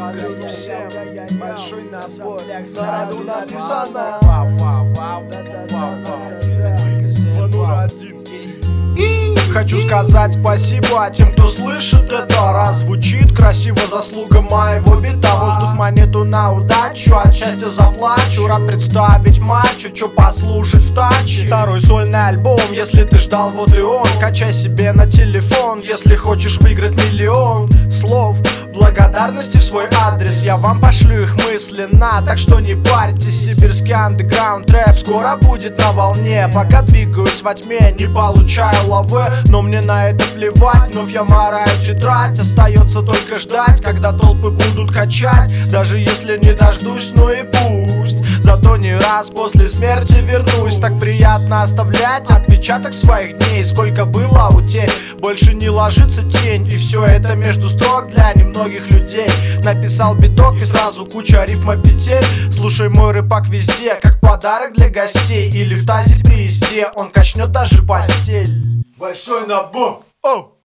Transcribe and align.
Абсолютно 0.00 0.46
всем 0.46 0.88
большой 1.38 1.82
набор 1.90 2.40
Народу 2.46 3.20
написано 3.24 4.20
Хочу 9.52 9.80
сказать 9.80 10.34
спасибо 10.34 11.10
тем, 11.12 11.32
кто 11.32 11.48
слышит 11.48 12.12
это. 12.12 12.52
Раз 12.52 12.78
звучит 12.78 13.32
красиво, 13.36 13.80
заслуга 13.90 14.42
моего 14.42 14.94
бита. 14.96 15.34
Воздух 15.34 15.74
монету 15.74 16.22
на 16.22 16.52
удачу, 16.52 17.16
от 17.16 17.34
счастья 17.34 17.68
заплачу. 17.68 18.46
Рад 18.46 18.64
представить 18.66 19.40
матчу, 19.40 19.90
чё 19.90 20.08
послушать 20.08 20.82
в 20.82 20.94
таче. 20.94 21.46
Второй 21.46 21.80
сольный 21.80 22.20
альбом, 22.20 22.60
если 22.70 23.02
ты 23.02 23.18
ждал, 23.18 23.50
вот 23.50 23.76
и 23.76 23.80
он. 23.80 24.06
Качай 24.20 24.52
себе 24.52 24.92
на 24.92 25.06
телефон, 25.08 25.80
если 25.80 26.14
хочешь 26.14 26.58
выиграть 26.58 26.92
миллион. 26.92 27.68
Слов 27.90 28.29
свой 29.70 29.86
адрес 30.04 30.42
Я 30.42 30.56
вам 30.56 30.80
пошлю 30.80 31.22
их 31.22 31.36
мысленно, 31.46 32.10
так 32.26 32.38
что 32.38 32.58
не 32.58 32.74
парьтесь 32.74 33.44
Сибирский 33.44 33.94
андеграунд 33.94 34.68
рэп 34.70 34.92
скоро 34.94 35.36
будет 35.36 35.78
на 35.78 35.92
волне. 35.92 36.50
Пока 36.52 36.82
двигаюсь 36.82 37.40
во 37.42 37.54
тьме, 37.54 37.94
не 37.96 38.06
получаю 38.06 38.88
лавы 38.88 39.24
Но 39.46 39.62
мне 39.62 39.80
на 39.80 40.08
это 40.08 40.24
плевать, 40.34 40.92
вновь 40.92 41.12
я 41.12 41.22
мораю 41.22 41.68
тетрадь 41.80 42.38
Остается 42.38 43.02
только 43.02 43.38
ждать, 43.38 43.80
когда 43.80 44.12
толпы 44.12 44.50
будут 44.50 44.92
качать. 44.92 45.50
Даже 45.70 45.98
если 45.98 46.36
не 46.36 46.52
дождусь, 46.52 47.12
ну 47.14 47.30
и 47.30 47.44
пусть. 47.44 48.18
Зато 48.42 48.76
не 48.76 48.96
раз 48.96 49.30
после 49.30 49.68
смерти 49.68 50.16
вернусь. 50.20 50.80
Так 50.80 50.98
приятно 50.98 51.29
оставлять 51.52 52.30
отпечаток 52.30 52.94
своих 52.94 53.38
дней. 53.38 53.64
Сколько 53.64 54.04
было 54.04 54.48
утерь, 54.54 54.90
больше 55.18 55.54
не 55.54 55.68
ложится 55.68 56.22
тень. 56.22 56.66
И 56.66 56.76
все 56.76 57.04
это 57.04 57.34
между 57.34 57.68
строк 57.68 58.08
для 58.08 58.32
немногих 58.34 58.90
людей. 58.90 59.28
Написал 59.64 60.14
биток 60.14 60.56
и 60.56 60.64
сразу 60.64 61.06
куча 61.06 61.44
рифма 61.44 61.76
петель. 61.76 62.24
Слушай 62.52 62.88
мой 62.88 63.12
рыбак 63.12 63.48
везде, 63.48 63.94
как 64.00 64.20
подарок 64.20 64.74
для 64.74 64.88
гостей. 64.88 65.50
Или 65.50 65.74
в 65.74 65.86
тазе 65.86 66.22
при 66.22 66.44
езде, 66.44 66.88
он 66.94 67.10
качнет 67.10 67.50
даже 67.52 67.82
постель. 67.82 68.84
Большой 68.96 69.46
набор. 69.46 70.02
Оу! 70.22 70.59